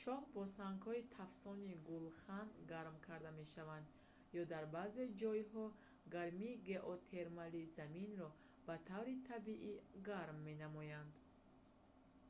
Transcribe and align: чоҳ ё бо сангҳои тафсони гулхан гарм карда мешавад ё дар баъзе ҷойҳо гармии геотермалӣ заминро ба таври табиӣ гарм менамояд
чоҳ 0.00 0.20
ё 0.26 0.28
бо 0.34 0.44
сангҳои 0.58 1.08
тафсони 1.18 1.80
гулхан 1.88 2.46
гарм 2.70 2.96
карда 3.06 3.30
мешавад 3.40 3.84
ё 4.40 4.42
дар 4.52 4.64
баъзе 4.76 5.04
ҷойҳо 5.20 5.64
гармии 6.14 6.60
геотермалӣ 6.68 7.62
заминро 7.76 8.28
ба 8.66 8.74
таври 8.90 9.14
табиӣ 9.28 9.74
гарм 10.08 10.36
менамояд 10.48 11.10